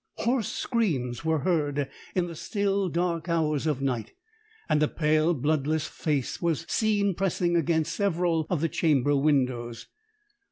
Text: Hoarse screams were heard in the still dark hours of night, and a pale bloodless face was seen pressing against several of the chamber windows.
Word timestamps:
Hoarse 0.15 0.51
screams 0.51 1.23
were 1.23 1.41
heard 1.41 1.87
in 2.15 2.25
the 2.25 2.33
still 2.35 2.89
dark 2.89 3.29
hours 3.29 3.67
of 3.67 3.83
night, 3.83 4.13
and 4.67 4.81
a 4.81 4.87
pale 4.87 5.35
bloodless 5.35 5.85
face 5.87 6.41
was 6.41 6.65
seen 6.67 7.13
pressing 7.13 7.55
against 7.55 7.93
several 7.95 8.47
of 8.49 8.61
the 8.61 8.69
chamber 8.69 9.15
windows. 9.15 9.85